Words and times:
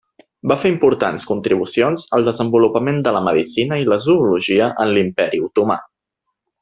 Va 0.51 0.55
fer 0.61 0.69
importants 0.71 1.27
contribucions 1.31 2.07
al 2.19 2.25
desenvolupament 2.29 2.97
de 3.09 3.13
la 3.17 3.21
medicina 3.29 3.79
i 3.83 3.87
la 3.93 3.99
zoologia 4.07 4.71
en 4.87 4.95
l'Imperi 4.97 5.43
Otomà. 5.51 5.79